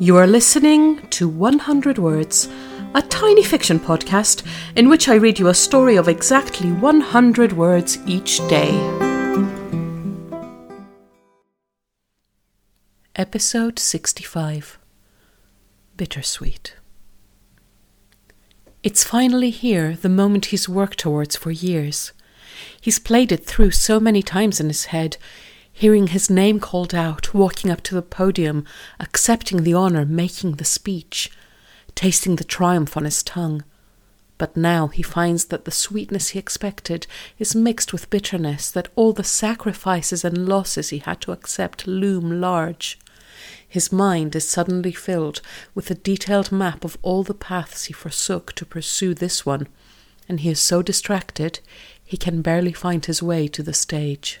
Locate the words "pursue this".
48.66-49.46